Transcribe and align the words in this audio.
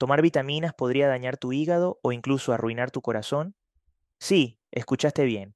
¿Tomar 0.00 0.22
vitaminas 0.22 0.72
podría 0.72 1.08
dañar 1.08 1.36
tu 1.36 1.52
hígado 1.52 2.00
o 2.02 2.12
incluso 2.12 2.54
arruinar 2.54 2.90
tu 2.90 3.02
corazón? 3.02 3.54
Sí, 4.18 4.58
escuchaste 4.70 5.26
bien. 5.26 5.54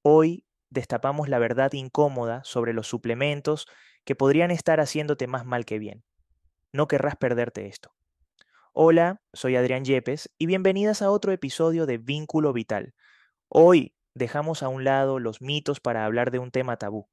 Hoy 0.00 0.46
destapamos 0.70 1.28
la 1.28 1.38
verdad 1.38 1.70
incómoda 1.74 2.42
sobre 2.44 2.72
los 2.72 2.86
suplementos 2.86 3.66
que 4.06 4.14
podrían 4.14 4.50
estar 4.50 4.80
haciéndote 4.80 5.26
más 5.26 5.44
mal 5.44 5.66
que 5.66 5.78
bien. 5.78 6.02
No 6.72 6.88
querrás 6.88 7.16
perderte 7.16 7.66
esto. 7.66 7.94
Hola, 8.72 9.20
soy 9.34 9.54
Adrián 9.54 9.84
Yepes 9.84 10.30
y 10.38 10.46
bienvenidas 10.46 11.02
a 11.02 11.10
otro 11.10 11.30
episodio 11.32 11.84
de 11.84 11.98
Vínculo 11.98 12.54
Vital. 12.54 12.94
Hoy 13.48 13.94
dejamos 14.14 14.62
a 14.62 14.68
un 14.68 14.84
lado 14.84 15.18
los 15.18 15.42
mitos 15.42 15.80
para 15.80 16.06
hablar 16.06 16.30
de 16.30 16.38
un 16.38 16.50
tema 16.50 16.78
tabú. 16.78 17.10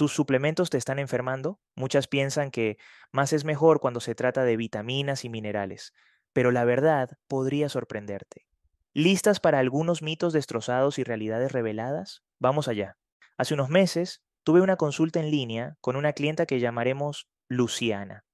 ¿Tus 0.00 0.14
suplementos 0.14 0.70
te 0.70 0.78
están 0.78 0.98
enfermando? 0.98 1.60
Muchas 1.76 2.08
piensan 2.08 2.50
que 2.50 2.78
más 3.12 3.34
es 3.34 3.44
mejor 3.44 3.80
cuando 3.80 4.00
se 4.00 4.14
trata 4.14 4.44
de 4.44 4.56
vitaminas 4.56 5.26
y 5.26 5.28
minerales, 5.28 5.92
pero 6.32 6.52
la 6.52 6.64
verdad 6.64 7.18
podría 7.28 7.68
sorprenderte. 7.68 8.46
¿Listas 8.94 9.40
para 9.40 9.58
algunos 9.58 10.00
mitos 10.00 10.32
destrozados 10.32 10.98
y 10.98 11.04
realidades 11.04 11.52
reveladas? 11.52 12.22
Vamos 12.38 12.66
allá. 12.66 12.96
Hace 13.36 13.52
unos 13.52 13.68
meses 13.68 14.22
tuve 14.42 14.62
una 14.62 14.76
consulta 14.76 15.20
en 15.20 15.30
línea 15.30 15.76
con 15.82 15.96
una 15.96 16.14
clienta 16.14 16.46
que 16.46 16.60
llamaremos 16.60 17.28
Luciana. 17.50 18.24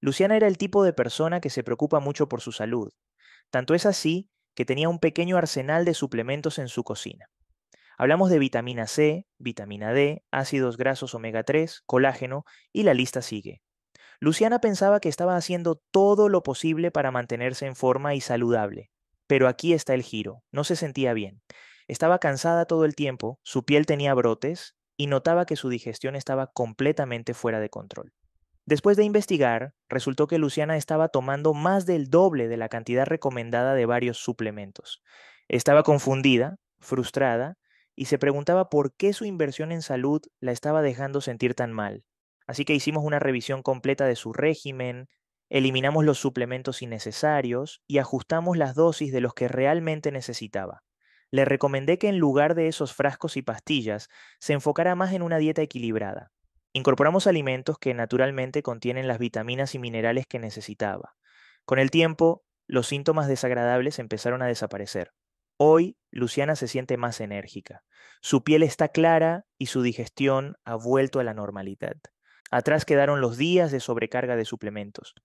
Luciana 0.00 0.36
era 0.36 0.46
el 0.46 0.56
tipo 0.56 0.84
de 0.84 0.92
persona 0.92 1.40
que 1.40 1.50
se 1.50 1.64
preocupa 1.64 1.98
mucho 1.98 2.28
por 2.28 2.42
su 2.42 2.52
salud. 2.52 2.92
Tanto 3.50 3.74
es 3.74 3.86
así 3.86 4.30
que 4.54 4.64
tenía 4.64 4.88
un 4.88 5.00
pequeño 5.00 5.36
arsenal 5.36 5.84
de 5.84 5.94
suplementos 5.94 6.60
en 6.60 6.68
su 6.68 6.84
cocina. 6.84 7.28
Hablamos 8.00 8.30
de 8.30 8.38
vitamina 8.38 8.86
C, 8.86 9.26
vitamina 9.38 9.92
D, 9.92 10.22
ácidos 10.30 10.76
grasos 10.76 11.16
omega 11.16 11.42
3, 11.42 11.82
colágeno 11.84 12.44
y 12.72 12.84
la 12.84 12.94
lista 12.94 13.22
sigue. 13.22 13.60
Luciana 14.20 14.60
pensaba 14.60 15.00
que 15.00 15.08
estaba 15.08 15.34
haciendo 15.34 15.82
todo 15.90 16.28
lo 16.28 16.44
posible 16.44 16.92
para 16.92 17.10
mantenerse 17.10 17.66
en 17.66 17.74
forma 17.74 18.14
y 18.14 18.20
saludable, 18.20 18.92
pero 19.26 19.48
aquí 19.48 19.72
está 19.72 19.94
el 19.94 20.02
giro, 20.02 20.44
no 20.52 20.62
se 20.62 20.76
sentía 20.76 21.12
bien. 21.12 21.42
Estaba 21.88 22.20
cansada 22.20 22.66
todo 22.66 22.84
el 22.84 22.94
tiempo, 22.94 23.40
su 23.42 23.64
piel 23.64 23.84
tenía 23.84 24.14
brotes 24.14 24.76
y 24.96 25.08
notaba 25.08 25.44
que 25.44 25.56
su 25.56 25.68
digestión 25.68 26.14
estaba 26.14 26.46
completamente 26.52 27.34
fuera 27.34 27.58
de 27.58 27.68
control. 27.68 28.12
Después 28.64 28.96
de 28.96 29.04
investigar, 29.04 29.72
resultó 29.88 30.28
que 30.28 30.38
Luciana 30.38 30.76
estaba 30.76 31.08
tomando 31.08 31.52
más 31.52 31.84
del 31.84 32.10
doble 32.10 32.46
de 32.46 32.58
la 32.58 32.68
cantidad 32.68 33.06
recomendada 33.06 33.74
de 33.74 33.86
varios 33.86 34.18
suplementos. 34.18 35.02
Estaba 35.48 35.82
confundida, 35.82 36.58
frustrada 36.78 37.56
y 37.98 38.04
se 38.04 38.16
preguntaba 38.16 38.70
por 38.70 38.94
qué 38.94 39.12
su 39.12 39.24
inversión 39.24 39.72
en 39.72 39.82
salud 39.82 40.22
la 40.38 40.52
estaba 40.52 40.82
dejando 40.82 41.20
sentir 41.20 41.54
tan 41.54 41.72
mal. 41.72 42.04
Así 42.46 42.64
que 42.64 42.72
hicimos 42.72 43.02
una 43.02 43.18
revisión 43.18 43.60
completa 43.60 44.06
de 44.06 44.14
su 44.14 44.32
régimen, 44.32 45.08
eliminamos 45.48 46.04
los 46.04 46.16
suplementos 46.16 46.80
innecesarios 46.80 47.82
y 47.88 47.98
ajustamos 47.98 48.56
las 48.56 48.76
dosis 48.76 49.10
de 49.12 49.20
los 49.20 49.34
que 49.34 49.48
realmente 49.48 50.12
necesitaba. 50.12 50.84
Le 51.32 51.44
recomendé 51.44 51.98
que 51.98 52.06
en 52.06 52.18
lugar 52.18 52.54
de 52.54 52.68
esos 52.68 52.94
frascos 52.94 53.36
y 53.36 53.42
pastillas, 53.42 54.08
se 54.38 54.52
enfocara 54.52 54.94
más 54.94 55.12
en 55.12 55.22
una 55.22 55.38
dieta 55.38 55.62
equilibrada. 55.62 56.30
Incorporamos 56.72 57.26
alimentos 57.26 57.78
que 57.80 57.94
naturalmente 57.94 58.62
contienen 58.62 59.08
las 59.08 59.18
vitaminas 59.18 59.74
y 59.74 59.80
minerales 59.80 60.24
que 60.28 60.38
necesitaba. 60.38 61.16
Con 61.64 61.80
el 61.80 61.90
tiempo, 61.90 62.44
los 62.68 62.86
síntomas 62.86 63.26
desagradables 63.26 63.98
empezaron 63.98 64.40
a 64.40 64.46
desaparecer. 64.46 65.10
Hoy, 65.60 65.96
Luciana 66.12 66.54
se 66.54 66.68
siente 66.68 66.96
más 66.96 67.20
enérgica. 67.20 67.82
Su 68.20 68.44
piel 68.44 68.62
está 68.62 68.90
clara 68.90 69.44
y 69.58 69.66
su 69.66 69.82
digestión 69.82 70.56
ha 70.64 70.76
vuelto 70.76 71.18
a 71.18 71.24
la 71.24 71.34
normalidad. 71.34 71.96
Atrás 72.52 72.84
quedaron 72.84 73.20
los 73.20 73.36
días 73.36 73.72
de 73.72 73.80
sobrecarga 73.80 74.36
de 74.36 74.44
suplementos. 74.44 75.16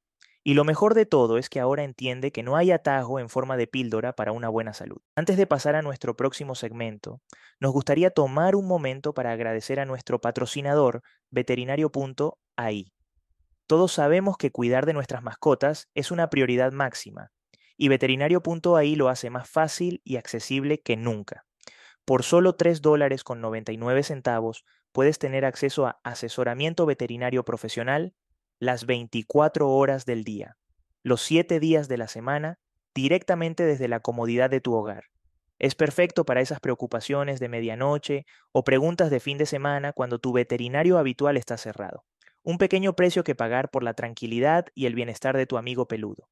Y 0.44 0.56
lo 0.56 0.64
mejor 0.64 0.96
de 0.96 1.06
todo 1.06 1.38
es 1.38 1.50
que 1.50 1.60
ahora 1.60 1.84
entiende 1.84 2.32
que 2.32 2.42
no 2.42 2.58
hay 2.58 2.72
atajo 2.72 3.20
en 3.20 3.30
forma 3.30 3.58
de 3.58 3.68
píldora 3.68 4.14
para 4.14 4.32
una 4.32 4.50
buena 4.50 4.74
salud. 4.74 4.98
Antes 5.16 5.38
de 5.38 5.46
pasar 5.46 5.76
a 5.76 5.84
nuestro 5.84 6.16
próximo 6.16 6.56
segmento, 6.56 7.22
nos 7.60 7.72
gustaría 7.72 8.10
tomar 8.10 8.56
un 8.56 8.66
momento 8.66 9.14
para 9.14 9.34
agradecer 9.34 9.80
a 9.80 9.86
nuestro 9.86 10.20
patrocinador, 10.20 11.04
veterinario.ai. 11.30 12.92
Todos 13.68 13.92
sabemos 13.92 14.36
que 14.38 14.52
cuidar 14.52 14.88
de 14.88 14.94
nuestras 14.94 15.22
mascotas 15.22 15.90
es 15.94 16.10
una 16.10 16.32
prioridad 16.32 16.72
máxima, 16.72 17.32
y 17.78 17.88
veterinario.ai 17.88 18.96
lo 18.96 19.10
hace 19.10 19.30
más 19.30 19.50
fácil 19.50 20.02
y 20.04 20.18
accesible 20.18 20.82
que 20.82 20.98
nunca. 20.98 21.46
Por 22.06 22.24
solo 22.24 22.56
3 22.56 22.82
dólares 22.82 23.24
con 23.24 23.40
99 23.42 24.04
centavos 24.04 24.66
puedes 24.92 25.20
tener 25.20 25.46
acceso 25.46 25.88
a 25.88 26.00
asesoramiento 26.04 26.86
veterinario 26.86 27.44
profesional 27.46 28.14
las 28.60 28.86
24 28.86 29.70
horas 29.70 30.06
del 30.06 30.24
día, 30.24 30.58
los 31.02 31.22
7 31.22 31.60
días 31.60 31.88
de 31.88 31.98
la 31.98 32.08
semana, 32.08 32.60
directamente 32.94 33.66
desde 33.66 33.88
la 33.88 34.02
comodidad 34.02 34.50
de 34.50 34.62
tu 34.62 34.74
hogar. 34.74 35.06
Es 35.60 35.76
perfecto 35.76 36.26
para 36.26 36.42
esas 36.42 36.60
preocupaciones 36.60 37.40
de 37.40 37.48
medianoche 37.48 38.26
o 38.52 38.64
preguntas 38.64 39.10
de 39.10 39.20
fin 39.20 39.38
de 39.38 39.46
semana 39.46 39.94
cuando 39.94 40.20
tu 40.20 40.34
veterinario 40.34 40.98
habitual 40.98 41.38
está 41.38 41.58
cerrado. 41.58 42.04
Un 42.44 42.58
pequeño 42.58 42.96
precio 42.96 43.24
que 43.24 43.36
pagar 43.36 43.72
por 43.72 43.84
la 43.84 43.94
tranquilidad 43.94 44.66
y 44.76 44.88
el 44.88 44.96
bienestar 44.96 45.38
de 45.38 45.46
tu 45.46 45.58
amigo 45.58 45.88
peludo. 45.88 46.28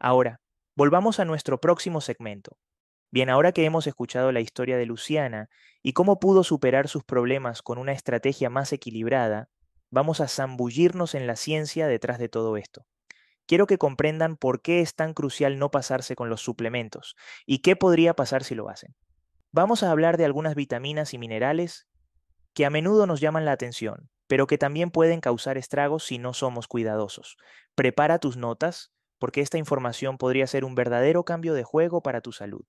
Ahora, 0.00 0.40
Volvamos 0.78 1.18
a 1.18 1.24
nuestro 1.24 1.60
próximo 1.60 2.00
segmento. 2.00 2.56
Bien, 3.10 3.30
ahora 3.30 3.50
que 3.50 3.64
hemos 3.64 3.88
escuchado 3.88 4.30
la 4.30 4.38
historia 4.38 4.76
de 4.76 4.86
Luciana 4.86 5.50
y 5.82 5.92
cómo 5.92 6.20
pudo 6.20 6.44
superar 6.44 6.86
sus 6.86 7.02
problemas 7.02 7.62
con 7.62 7.78
una 7.78 7.90
estrategia 7.90 8.48
más 8.48 8.72
equilibrada, 8.72 9.48
vamos 9.90 10.20
a 10.20 10.28
zambullirnos 10.28 11.16
en 11.16 11.26
la 11.26 11.34
ciencia 11.34 11.88
detrás 11.88 12.20
de 12.20 12.28
todo 12.28 12.56
esto. 12.56 12.86
Quiero 13.46 13.66
que 13.66 13.76
comprendan 13.76 14.36
por 14.36 14.62
qué 14.62 14.80
es 14.80 14.94
tan 14.94 15.14
crucial 15.14 15.58
no 15.58 15.72
pasarse 15.72 16.14
con 16.14 16.30
los 16.30 16.42
suplementos 16.42 17.16
y 17.44 17.58
qué 17.58 17.74
podría 17.74 18.14
pasar 18.14 18.44
si 18.44 18.54
lo 18.54 18.68
hacen. 18.68 18.94
Vamos 19.50 19.82
a 19.82 19.90
hablar 19.90 20.16
de 20.16 20.26
algunas 20.26 20.54
vitaminas 20.54 21.12
y 21.12 21.18
minerales 21.18 21.88
que 22.54 22.64
a 22.64 22.70
menudo 22.70 23.08
nos 23.08 23.18
llaman 23.18 23.44
la 23.44 23.50
atención, 23.50 24.10
pero 24.28 24.46
que 24.46 24.58
también 24.58 24.92
pueden 24.92 25.20
causar 25.20 25.58
estragos 25.58 26.04
si 26.04 26.18
no 26.18 26.34
somos 26.34 26.68
cuidadosos. 26.68 27.36
Prepara 27.74 28.20
tus 28.20 28.36
notas, 28.36 28.92
porque 29.18 29.40
esta 29.40 29.58
información 29.58 30.18
podría 30.18 30.46
ser 30.46 30.64
un 30.64 30.74
verdadero 30.74 31.24
cambio 31.24 31.54
de 31.54 31.64
juego 31.64 32.02
para 32.02 32.20
tu 32.20 32.32
salud. 32.32 32.64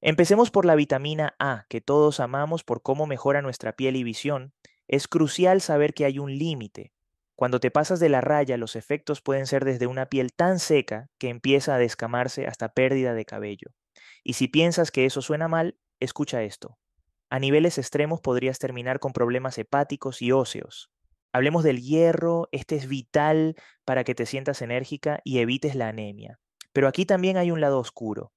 Empecemos 0.00 0.50
por 0.50 0.64
la 0.64 0.74
vitamina 0.74 1.34
A, 1.38 1.66
que 1.68 1.80
todos 1.80 2.20
amamos 2.20 2.64
por 2.64 2.82
cómo 2.82 3.06
mejora 3.06 3.42
nuestra 3.42 3.74
piel 3.74 3.96
y 3.96 4.04
visión. 4.04 4.54
Es 4.88 5.08
crucial 5.08 5.60
saber 5.60 5.92
que 5.92 6.06
hay 6.06 6.18
un 6.18 6.38
límite. 6.38 6.92
Cuando 7.36 7.60
te 7.60 7.70
pasas 7.70 8.00
de 8.00 8.08
la 8.08 8.20
raya, 8.20 8.56
los 8.56 8.76
efectos 8.76 9.20
pueden 9.20 9.46
ser 9.46 9.64
desde 9.64 9.86
una 9.86 10.06
piel 10.06 10.32
tan 10.32 10.58
seca 10.58 11.08
que 11.18 11.28
empieza 11.28 11.74
a 11.74 11.78
descamarse 11.78 12.46
hasta 12.46 12.72
pérdida 12.72 13.14
de 13.14 13.24
cabello. 13.24 13.72
Y 14.24 14.34
si 14.34 14.48
piensas 14.48 14.90
que 14.90 15.06
eso 15.06 15.22
suena 15.22 15.48
mal, 15.48 15.78
escucha 16.00 16.42
esto. 16.42 16.78
A 17.30 17.38
niveles 17.38 17.78
extremos 17.78 18.20
podrías 18.20 18.58
terminar 18.58 19.00
con 19.00 19.12
problemas 19.12 19.56
hepáticos 19.56 20.20
y 20.20 20.32
óseos. 20.32 20.90
Hablemos 21.32 21.62
del 21.62 21.80
hierro, 21.80 22.48
este 22.50 22.76
es 22.76 22.88
vital 22.88 23.54
para 23.84 24.02
que 24.02 24.14
te 24.14 24.26
sientas 24.26 24.62
enérgica 24.62 25.20
y 25.24 25.38
evites 25.38 25.74
la 25.74 25.88
anemia. 25.88 26.40
Pero 26.72 26.88
aquí 26.88 27.06
también 27.06 27.36
hay 27.36 27.50
un 27.50 27.60
lado 27.60 27.78
oscuro. 27.78 28.32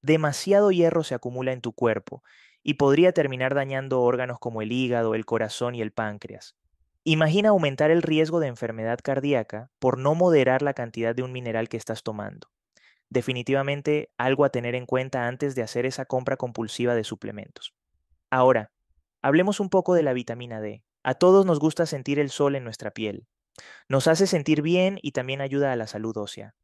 Demasiado 0.00 0.70
hierro 0.70 1.04
se 1.04 1.14
acumula 1.14 1.52
en 1.52 1.60
tu 1.60 1.72
cuerpo 1.72 2.22
y 2.62 2.74
podría 2.74 3.12
terminar 3.12 3.54
dañando 3.54 4.00
órganos 4.00 4.38
como 4.38 4.62
el 4.62 4.72
hígado, 4.72 5.14
el 5.14 5.26
corazón 5.26 5.74
y 5.74 5.82
el 5.82 5.92
páncreas. 5.92 6.54
Imagina 7.04 7.50
aumentar 7.50 7.90
el 7.90 8.02
riesgo 8.02 8.40
de 8.40 8.48
enfermedad 8.48 8.98
cardíaca 9.02 9.70
por 9.78 9.98
no 9.98 10.14
moderar 10.14 10.62
la 10.62 10.74
cantidad 10.74 11.14
de 11.14 11.22
un 11.22 11.32
mineral 11.32 11.68
que 11.68 11.76
estás 11.76 12.02
tomando. 12.02 12.48
Definitivamente 13.10 14.10
algo 14.18 14.44
a 14.44 14.50
tener 14.50 14.74
en 14.74 14.84
cuenta 14.84 15.26
antes 15.26 15.54
de 15.54 15.62
hacer 15.62 15.86
esa 15.86 16.04
compra 16.04 16.36
compulsiva 16.36 16.94
de 16.94 17.04
suplementos. 17.04 17.74
Ahora, 18.30 18.72
hablemos 19.22 19.60
un 19.60 19.70
poco 19.70 19.94
de 19.94 20.02
la 20.02 20.12
vitamina 20.12 20.60
D. 20.60 20.84
A 21.02 21.14
todos 21.14 21.46
nos 21.46 21.60
gusta 21.60 21.86
sentir 21.86 22.18
el 22.18 22.30
sol 22.30 22.56
en 22.56 22.64
nuestra 22.64 22.90
piel. 22.90 23.26
Nos 23.88 24.06
hace 24.08 24.26
sentir 24.26 24.62
bien 24.62 24.98
y 25.02 25.12
también 25.12 25.40
ayuda 25.40 25.72
a 25.72 25.76
la 25.76 25.86
salud 25.86 26.16
ósea. 26.16 26.54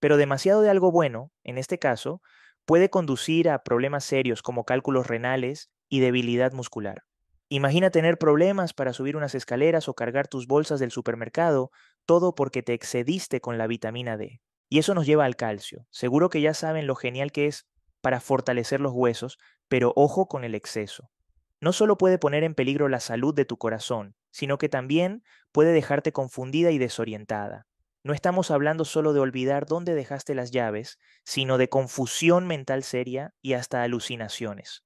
Pero 0.00 0.16
demasiado 0.16 0.62
de 0.62 0.70
algo 0.70 0.92
bueno, 0.92 1.32
en 1.42 1.58
este 1.58 1.78
caso, 1.78 2.20
puede 2.64 2.90
conducir 2.90 3.48
a 3.48 3.62
problemas 3.62 4.04
serios 4.04 4.42
como 4.42 4.64
cálculos 4.64 5.06
renales 5.06 5.70
y 5.88 6.00
debilidad 6.00 6.52
muscular. 6.52 7.02
Imagina 7.48 7.90
tener 7.90 8.18
problemas 8.18 8.74
para 8.74 8.92
subir 8.92 9.16
unas 9.16 9.34
escaleras 9.34 9.88
o 9.88 9.94
cargar 9.94 10.28
tus 10.28 10.46
bolsas 10.46 10.80
del 10.80 10.90
supermercado, 10.90 11.70
todo 12.04 12.34
porque 12.34 12.62
te 12.62 12.74
excediste 12.74 13.40
con 13.40 13.56
la 13.56 13.66
vitamina 13.66 14.18
D. 14.18 14.42
Y 14.68 14.78
eso 14.78 14.94
nos 14.94 15.06
lleva 15.06 15.24
al 15.24 15.36
calcio. 15.36 15.86
Seguro 15.90 16.28
que 16.28 16.42
ya 16.42 16.52
saben 16.52 16.86
lo 16.86 16.94
genial 16.94 17.32
que 17.32 17.46
es 17.46 17.66
para 18.02 18.20
fortalecer 18.20 18.80
los 18.80 18.92
huesos, 18.92 19.38
pero 19.66 19.94
ojo 19.96 20.28
con 20.28 20.44
el 20.44 20.54
exceso 20.54 21.10
no 21.60 21.72
solo 21.72 21.98
puede 21.98 22.18
poner 22.18 22.44
en 22.44 22.54
peligro 22.54 22.88
la 22.88 23.00
salud 23.00 23.34
de 23.34 23.44
tu 23.44 23.56
corazón, 23.56 24.14
sino 24.30 24.58
que 24.58 24.68
también 24.68 25.22
puede 25.52 25.72
dejarte 25.72 26.12
confundida 26.12 26.70
y 26.70 26.78
desorientada. 26.78 27.66
No 28.04 28.12
estamos 28.14 28.50
hablando 28.50 28.84
solo 28.84 29.12
de 29.12 29.20
olvidar 29.20 29.66
dónde 29.66 29.94
dejaste 29.94 30.34
las 30.34 30.50
llaves, 30.50 30.98
sino 31.24 31.58
de 31.58 31.68
confusión 31.68 32.46
mental 32.46 32.82
seria 32.82 33.34
y 33.42 33.54
hasta 33.54 33.82
alucinaciones. 33.82 34.84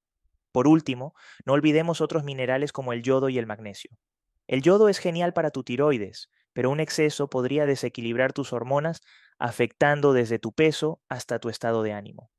Por 0.51 0.67
último, 0.67 1.15
no 1.45 1.53
olvidemos 1.53 2.01
otros 2.01 2.25
minerales 2.25 2.73
como 2.73 2.93
el 2.93 3.03
yodo 3.03 3.29
y 3.29 3.39
el 3.39 3.47
magnesio. 3.47 3.99
El 4.47 4.63
yodo 4.63 4.89
es 4.89 4.99
genial 4.99 5.33
para 5.33 5.51
tu 5.51 5.63
tiroides, 5.63 6.31
pero 6.53 6.71
un 6.71 6.81
exceso 6.81 7.29
podría 7.29 7.67
desequilibrar 7.67 8.33
tus 8.33 8.53
hormonas 8.53 9.01
afectando 9.39 10.13
desde 10.13 10.39
tu 10.39 10.53
peso 10.53 11.01
hasta 11.09 11.39
tu 11.39 11.49
estado 11.49 11.83
de 11.83 11.93
ánimo. 11.93 12.31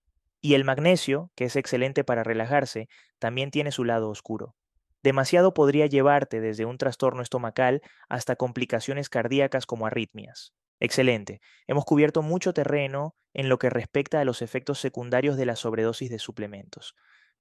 Y 0.45 0.55
el 0.55 0.65
magnesio, 0.65 1.31
que 1.35 1.45
es 1.45 1.55
excelente 1.55 2.03
para 2.03 2.21
relajarse, 2.21 2.89
también 3.17 3.49
tiene 3.49 3.71
su 3.71 3.85
lado 3.85 4.09
oscuro. 4.09 4.57
Demasiado 5.01 5.53
podría 5.53 5.85
llevarte 5.87 6.41
desde 6.41 6.65
un 6.65 6.77
trastorno 6.77 7.21
estomacal 7.21 7.81
hasta 8.09 8.35
complicaciones 8.35 9.07
cardíacas 9.07 9.65
como 9.65 9.87
arritmias. 9.87 10.53
Excelente. 10.81 11.39
Hemos 11.65 11.85
cubierto 11.85 12.21
mucho 12.21 12.53
terreno 12.53 13.15
en 13.33 13.47
lo 13.47 13.57
que 13.57 13.69
respecta 13.69 14.19
a 14.19 14.25
los 14.25 14.41
efectos 14.41 14.79
secundarios 14.79 15.37
de 15.37 15.45
la 15.45 15.55
sobredosis 15.55 16.09
de 16.09 16.19
suplementos. 16.19 16.93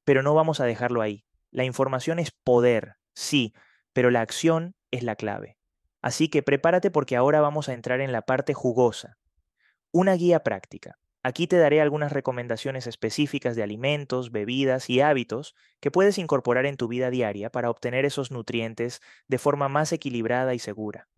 Pero 0.04 0.22
no 0.22 0.32
vamos 0.34 0.60
a 0.60 0.64
dejarlo 0.64 1.02
ahí. 1.02 1.24
La 1.50 1.64
información 1.64 2.20
es 2.20 2.30
poder, 2.30 2.94
sí, 3.16 3.52
pero 3.92 4.12
la 4.12 4.20
acción 4.20 4.76
es 4.92 5.02
la 5.02 5.16
clave. 5.16 5.58
Así 6.02 6.28
que 6.28 6.44
prepárate 6.44 6.92
porque 6.92 7.16
ahora 7.16 7.40
vamos 7.40 7.68
a 7.68 7.72
entrar 7.72 8.00
en 8.00 8.12
la 8.12 8.22
parte 8.22 8.54
jugosa. 8.54 9.18
Una 9.90 10.14
guía 10.14 10.44
práctica. 10.44 10.98
Aquí 11.24 11.46
te 11.46 11.56
daré 11.56 11.80
algunas 11.80 12.10
recomendaciones 12.10 12.88
específicas 12.88 13.54
de 13.54 13.62
alimentos, 13.62 14.32
bebidas 14.32 14.90
y 14.90 15.00
hábitos 15.00 15.54
que 15.80 15.92
puedes 15.92 16.18
incorporar 16.18 16.66
en 16.66 16.76
tu 16.76 16.88
vida 16.88 17.10
diaria 17.10 17.50
para 17.50 17.70
obtener 17.70 18.04
esos 18.04 18.32
nutrientes 18.32 19.00
de 19.28 19.38
forma 19.38 19.68
más 19.68 19.92
equilibrada 19.92 20.52
y 20.54 20.58
segura. 20.58 21.08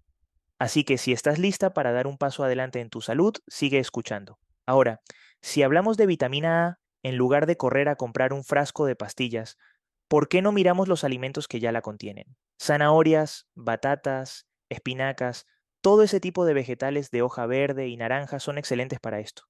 Así 0.59 0.85
que 0.85 0.99
si 0.99 1.13
estás 1.13 1.39
lista 1.39 1.73
para 1.73 1.93
dar 1.93 2.07
un 2.07 2.19
paso 2.19 2.45
adelante 2.45 2.81
en 2.81 2.91
tu 2.91 3.01
salud, 3.01 3.35
sigue 3.47 3.79
escuchando. 3.79 4.39
Ahora, 4.67 5.01
si 5.41 5.63
hablamos 5.63 5.97
de 5.97 6.07
vitamina 6.07 6.67
A, 6.67 6.79
en 7.03 7.17
lugar 7.17 7.47
de 7.47 7.57
correr 7.57 7.89
a 7.89 7.97
comprar 7.97 8.33
un 8.33 8.45
frasco 8.45 8.87
de 8.87 8.97
pastillas, 8.97 9.57
¿por 10.09 10.29
qué 10.29 10.43
no 10.43 10.53
miramos 10.53 10.87
los 10.87 11.03
alimentos 11.05 11.49
que 11.49 11.61
ya 11.61 11.73
la 11.73 11.83
contienen? 11.83 12.37
Zanahorias, 12.63 13.47
batatas, 13.55 14.47
espinacas, 14.69 15.47
todo 15.81 16.03
ese 16.03 16.21
tipo 16.21 16.45
de 16.45 16.55
vegetales 16.55 17.11
de 17.11 17.23
hoja 17.23 17.47
verde 17.47 17.89
y 17.89 17.97
naranja 17.97 18.39
son 18.39 18.59
excelentes 18.59 19.01
para 19.01 19.21
esto. 19.21 19.45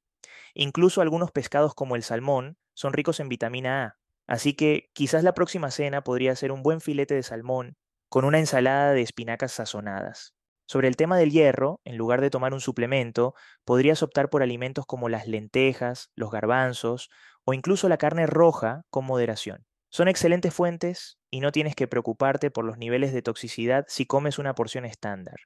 Incluso 0.54 1.00
algunos 1.00 1.30
pescados 1.30 1.74
como 1.74 1.96
el 1.96 2.02
salmón 2.02 2.58
son 2.74 2.92
ricos 2.92 3.20
en 3.20 3.28
vitamina 3.28 3.84
A, 3.84 3.98
así 4.26 4.54
que 4.54 4.90
quizás 4.92 5.24
la 5.24 5.34
próxima 5.34 5.70
cena 5.70 6.02
podría 6.02 6.34
ser 6.36 6.52
un 6.52 6.62
buen 6.62 6.80
filete 6.80 7.14
de 7.14 7.22
salmón 7.22 7.76
con 8.08 8.24
una 8.24 8.38
ensalada 8.38 8.92
de 8.92 9.02
espinacas 9.02 9.52
sazonadas. 9.52 10.34
Sobre 10.66 10.88
el 10.88 10.96
tema 10.96 11.18
del 11.18 11.30
hierro, 11.30 11.80
en 11.84 11.96
lugar 11.96 12.20
de 12.20 12.30
tomar 12.30 12.54
un 12.54 12.60
suplemento, 12.60 13.34
podrías 13.64 14.02
optar 14.02 14.30
por 14.30 14.42
alimentos 14.42 14.86
como 14.86 15.08
las 15.08 15.26
lentejas, 15.26 16.10
los 16.14 16.30
garbanzos 16.30 17.10
o 17.44 17.52
incluso 17.52 17.88
la 17.88 17.98
carne 17.98 18.26
roja 18.26 18.84
con 18.90 19.04
moderación. 19.04 19.66
Son 19.90 20.08
excelentes 20.08 20.54
fuentes 20.54 21.18
y 21.30 21.40
no 21.40 21.52
tienes 21.52 21.76
que 21.76 21.86
preocuparte 21.86 22.50
por 22.50 22.64
los 22.64 22.78
niveles 22.78 23.12
de 23.12 23.22
toxicidad 23.22 23.84
si 23.88 24.06
comes 24.06 24.38
una 24.38 24.54
porción 24.54 24.84
estándar. 24.84 25.36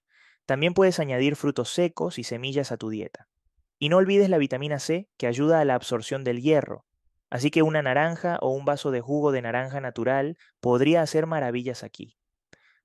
También 0.46 0.72
puedes 0.72 1.00
añadir 1.00 1.36
frutos 1.36 1.70
secos 1.70 2.18
y 2.18 2.24
semillas 2.24 2.72
a 2.72 2.78
tu 2.78 2.88
dieta. 2.88 3.28
Y 3.78 3.88
no 3.88 3.98
olvides 3.98 4.28
la 4.28 4.38
vitamina 4.38 4.78
C 4.78 5.08
que 5.16 5.26
ayuda 5.26 5.60
a 5.60 5.64
la 5.64 5.74
absorción 5.74 6.24
del 6.24 6.42
hierro. 6.42 6.84
Así 7.30 7.50
que 7.50 7.62
una 7.62 7.82
naranja 7.82 8.38
o 8.40 8.50
un 8.50 8.64
vaso 8.64 8.90
de 8.90 9.00
jugo 9.00 9.32
de 9.32 9.42
naranja 9.42 9.80
natural 9.80 10.36
podría 10.60 11.02
hacer 11.02 11.26
maravillas 11.26 11.84
aquí. 11.84 12.16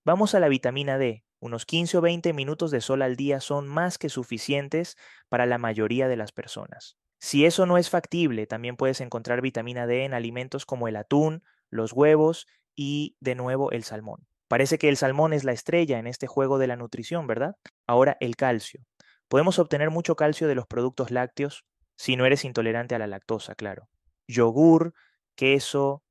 Vamos 0.03 0.35
a 0.35 0.39
la 0.39 0.49
vitamina 0.49 0.97
D. 0.97 1.23
Unos 1.39 1.65
15 1.65 1.97
o 1.97 2.01
20 2.01 2.33
minutos 2.33 2.71
de 2.71 2.81
sol 2.81 3.01
al 3.01 3.15
día 3.15 3.39
son 3.39 3.67
más 3.67 3.97
que 3.97 4.09
suficientes 4.09 4.97
para 5.29 5.45
la 5.45 5.57
mayoría 5.57 6.07
de 6.07 6.15
las 6.15 6.31
personas. 6.31 6.97
Si 7.19 7.45
eso 7.45 7.65
no 7.65 7.77
es 7.77 7.89
factible, 7.89 8.47
también 8.47 8.75
puedes 8.75 8.99
encontrar 8.99 9.41
vitamina 9.41 9.87
D 9.87 10.03
en 10.03 10.13
alimentos 10.13 10.65
como 10.65 10.89
el 10.89 10.97
atún, 10.97 11.41
los 11.69 11.93
huevos 11.93 12.47
y, 12.75 13.15
de 13.21 13.35
nuevo, 13.35 13.71
el 13.71 13.83
salmón. 13.83 14.27
Parece 14.49 14.77
que 14.77 14.89
el 14.89 14.97
salmón 14.97 15.33
es 15.33 15.43
la 15.45 15.53
estrella 15.53 15.99
en 15.99 16.07
este 16.07 16.27
juego 16.27 16.59
de 16.59 16.67
la 16.67 16.75
nutrición, 16.75 17.25
¿verdad? 17.25 17.55
Ahora 17.87 18.17
el 18.19 18.35
calcio. 18.35 18.85
Podemos 19.33 19.57
obtener 19.57 19.89
mucho 19.89 20.15
calcio 20.15 20.47
de 20.47 20.53
los 20.53 20.67
productos 20.67 21.09
lácteos 21.09 21.65
si 21.95 22.15
no 22.15 22.27
eres 22.27 22.45
intolerante 22.45 22.93
a 22.93 22.99
la 22.99 23.07
lactosa, 23.07 23.55
claro. 23.55 23.89
Yogur, 24.27 24.93
queso, 25.33 26.03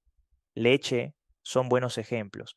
leche 0.56 1.14
son 1.40 1.68
buenos 1.68 1.98
ejemplos. 1.98 2.56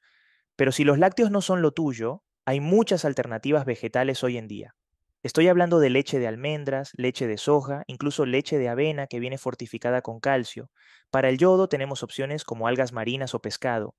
Pero 0.55 0.71
si 0.71 0.83
los 0.83 0.97
lácteos 0.97 1.29
no 1.29 1.41
son 1.41 1.61
lo 1.61 1.69
tuyo, 1.69 2.23
hay 2.45 2.61
muchas 2.61 3.05
alternativas 3.05 3.65
vegetales 3.65 4.23
hoy 4.23 4.39
en 4.39 4.47
día. 4.47 4.73
Estoy 5.21 5.49
hablando 5.49 5.77
de 5.77 5.91
leche 5.91 6.17
de 6.17 6.25
almendras, 6.25 6.93
leche 6.97 7.27
de 7.27 7.37
soja, 7.37 7.83
incluso 7.85 8.25
leche 8.25 8.57
de 8.57 8.67
avena 8.67 9.05
que 9.05 9.19
viene 9.19 9.37
fortificada 9.37 10.01
con 10.01 10.19
calcio. 10.19 10.71
Para 11.11 11.29
el 11.29 11.37
yodo 11.37 11.69
tenemos 11.69 12.01
opciones 12.01 12.43
como 12.43 12.67
algas 12.67 12.91
marinas 12.91 13.35
o 13.35 13.39
pescado. 13.39 13.93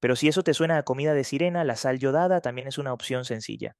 Pero 0.00 0.16
si 0.16 0.28
eso 0.28 0.42
te 0.42 0.54
suena 0.54 0.78
a 0.78 0.84
comida 0.84 1.12
de 1.12 1.24
sirena, 1.24 1.64
la 1.64 1.76
sal 1.76 1.98
yodada 1.98 2.40
también 2.40 2.66
es 2.66 2.78
una 2.78 2.94
opción 2.94 3.26
sencilla. 3.26 3.76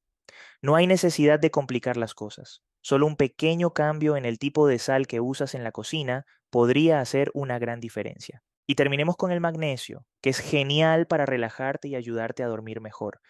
No 0.62 0.76
hay 0.76 0.86
necesidad 0.86 1.38
de 1.38 1.50
complicar 1.50 1.96
las 1.96 2.14
cosas. 2.14 2.62
Solo 2.80 3.06
un 3.06 3.16
pequeño 3.16 3.70
cambio 3.70 4.16
en 4.16 4.24
el 4.24 4.38
tipo 4.38 4.66
de 4.66 4.78
sal 4.78 5.06
que 5.06 5.20
usas 5.20 5.54
en 5.54 5.64
la 5.64 5.72
cocina 5.72 6.24
podría 6.50 7.00
hacer 7.00 7.30
una 7.34 7.58
gran 7.58 7.80
diferencia. 7.80 8.42
Y 8.66 8.74
terminemos 8.74 9.16
con 9.16 9.32
el 9.32 9.40
magnesio, 9.40 10.04
que 10.20 10.30
es 10.30 10.38
genial 10.38 11.06
para 11.06 11.26
relajarte 11.26 11.88
y 11.88 11.96
ayudarte 11.96 12.42
a 12.42 12.48
dormir 12.48 12.80
mejor. 12.80 13.20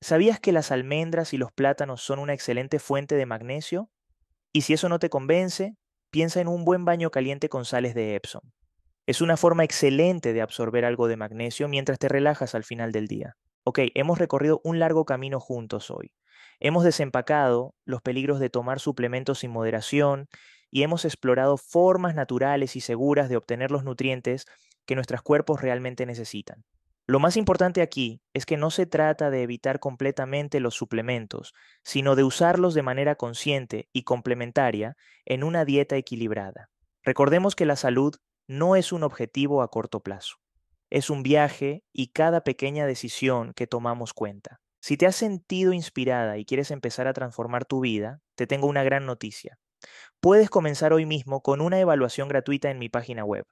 ¿Sabías 0.00 0.40
que 0.40 0.52
las 0.52 0.72
almendras 0.72 1.32
y 1.32 1.36
los 1.36 1.52
plátanos 1.52 2.02
son 2.02 2.18
una 2.18 2.32
excelente 2.32 2.78
fuente 2.78 3.14
de 3.14 3.26
magnesio? 3.26 3.90
Y 4.52 4.62
si 4.62 4.72
eso 4.72 4.88
no 4.88 4.98
te 4.98 5.10
convence, 5.10 5.76
piensa 6.10 6.40
en 6.40 6.48
un 6.48 6.64
buen 6.64 6.84
baño 6.84 7.10
caliente 7.10 7.48
con 7.48 7.64
sales 7.64 7.94
de 7.94 8.16
Epsom. 8.16 8.42
Es 9.06 9.20
una 9.20 9.36
forma 9.36 9.64
excelente 9.64 10.32
de 10.32 10.42
absorber 10.42 10.84
algo 10.84 11.08
de 11.08 11.16
magnesio 11.16 11.68
mientras 11.68 11.98
te 11.98 12.08
relajas 12.08 12.54
al 12.54 12.64
final 12.64 12.92
del 12.92 13.06
día. 13.06 13.36
Ok, 13.64 13.80
hemos 13.94 14.18
recorrido 14.18 14.60
un 14.64 14.78
largo 14.78 15.04
camino 15.04 15.38
juntos 15.38 15.90
hoy. 15.90 16.14
Hemos 16.60 16.82
desempacado 16.82 17.74
los 17.84 18.00
peligros 18.00 18.40
de 18.40 18.48
tomar 18.48 18.80
suplementos 18.80 19.40
sin 19.40 19.50
moderación 19.50 20.28
y 20.70 20.82
hemos 20.82 21.04
explorado 21.04 21.56
formas 21.56 22.14
naturales 22.14 22.74
y 22.76 22.80
seguras 22.80 23.28
de 23.28 23.36
obtener 23.36 23.70
los 23.70 23.84
nutrientes 23.84 24.46
que 24.86 24.94
nuestros 24.94 25.22
cuerpos 25.22 25.60
realmente 25.60 26.06
necesitan. 26.06 26.64
Lo 27.06 27.18
más 27.18 27.36
importante 27.36 27.82
aquí 27.82 28.22
es 28.34 28.46
que 28.46 28.56
no 28.56 28.70
se 28.70 28.86
trata 28.86 29.30
de 29.30 29.42
evitar 29.42 29.80
completamente 29.80 30.60
los 30.60 30.74
suplementos, 30.74 31.54
sino 31.82 32.14
de 32.14 32.24
usarlos 32.24 32.72
de 32.72 32.82
manera 32.82 33.16
consciente 33.16 33.88
y 33.92 34.04
complementaria 34.04 34.96
en 35.26 35.42
una 35.44 35.64
dieta 35.64 35.96
equilibrada. 35.96 36.70
Recordemos 37.02 37.56
que 37.56 37.66
la 37.66 37.76
salud 37.76 38.14
no 38.46 38.76
es 38.76 38.92
un 38.92 39.02
objetivo 39.02 39.62
a 39.62 39.68
corto 39.68 40.00
plazo, 40.00 40.36
es 40.90 41.08
un 41.08 41.22
viaje 41.22 41.84
y 41.92 42.08
cada 42.08 42.42
pequeña 42.42 42.86
decisión 42.86 43.52
que 43.54 43.66
tomamos 43.66 44.12
cuenta. 44.12 44.60
Si 44.80 44.96
te 44.96 45.06
has 45.06 45.16
sentido 45.16 45.72
inspirada 45.72 46.38
y 46.38 46.44
quieres 46.44 46.70
empezar 46.70 47.06
a 47.06 47.12
transformar 47.12 47.64
tu 47.64 47.80
vida, 47.80 48.20
te 48.34 48.46
tengo 48.46 48.66
una 48.66 48.82
gran 48.82 49.06
noticia. 49.06 49.58
Puedes 50.20 50.50
comenzar 50.50 50.92
hoy 50.92 51.06
mismo 51.06 51.42
con 51.42 51.60
una 51.60 51.80
evaluación 51.80 52.28
gratuita 52.28 52.70
en 52.70 52.78
mi 52.78 52.88
página 52.88 53.24
web. 53.24 53.46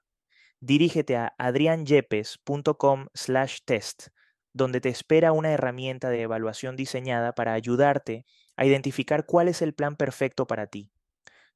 Dirígete 0.59 1.15
a 1.15 1.33
adrianyepes.com/test, 1.37 4.07
donde 4.53 4.81
te 4.81 4.89
espera 4.89 5.31
una 5.31 5.51
herramienta 5.51 6.09
de 6.09 6.23
evaluación 6.23 6.75
diseñada 6.75 7.33
para 7.33 7.53
ayudarte 7.53 8.25
a 8.57 8.65
identificar 8.65 9.25
cuál 9.25 9.47
es 9.47 9.61
el 9.61 9.73
plan 9.73 9.95
perfecto 9.95 10.47
para 10.47 10.67
ti. 10.67 10.91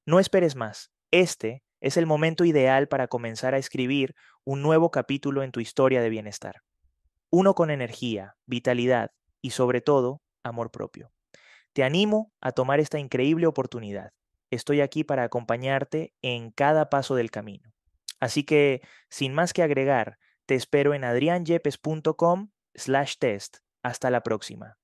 No 0.06 0.20
esperes 0.20 0.56
más. 0.56 0.92
Este 1.12 1.64
es 1.84 1.98
el 1.98 2.06
momento 2.06 2.46
ideal 2.46 2.88
para 2.88 3.10
comenzar 3.10 3.54
a 3.54 3.58
escribir 3.58 4.16
un 4.46 4.62
nuevo 4.62 4.90
capítulo 4.90 5.44
en 5.44 5.52
tu 5.52 5.60
historia 5.60 6.02
de 6.02 6.10
bienestar. 6.10 6.62
Uno 7.30 7.56
con 7.56 7.70
energía, 7.70 8.38
vitalidad 8.46 9.12
y 9.42 9.50
sobre 9.50 9.82
todo 9.82 10.22
amor 10.44 10.72
propio. 10.72 11.12
Te 11.74 11.84
animo 11.84 12.32
a 12.40 12.54
tomar 12.54 12.80
esta 12.80 13.00
increíble 13.00 13.48
oportunidad. 13.48 14.14
Estoy 14.50 14.80
aquí 14.80 15.04
para 15.04 15.24
acompañarte 15.24 16.14
en 16.22 16.52
cada 16.52 16.90
paso 16.90 17.16
del 17.16 17.32
camino. 17.32 17.74
Así 18.22 18.46
que, 18.46 18.82
sin 19.10 19.34
más 19.34 19.52
que 19.52 19.62
agregar, 19.62 20.18
te 20.46 20.56
espero 20.56 20.94
en 20.94 21.04
adrianyepes.com 21.04 22.50
slash 22.76 23.16
test. 23.20 23.58
Hasta 23.84 24.10
la 24.10 24.24
próxima. 24.24 24.78